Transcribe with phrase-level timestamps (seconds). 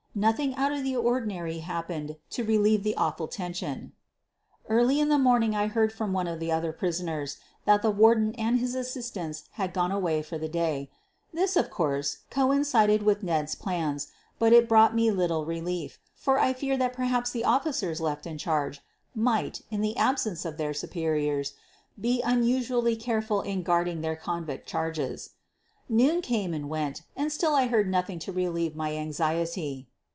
[0.13, 3.93] Nothing out of the ordinary happened to relieve the awful tension.
[4.67, 8.35] Early in the morning I heard from one of the other prisoners that the Warden
[8.35, 10.91] and his assistants had gone away for the day.
[11.33, 16.51] This, of course, coincided with Ned's plans, but it brought me little relief, for I
[16.51, 18.81] feared that perhaps the offi cers left in charge
[19.15, 21.53] might, in the absence of their superiors,
[21.97, 25.29] be unusually careful in guarding their convict charges.
[25.87, 29.87] Noon came and went and still I heard nothing to relieve my anxiety.